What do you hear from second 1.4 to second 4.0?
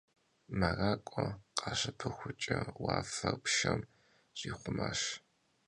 khaşıpıxuç'e, vuafer pşşem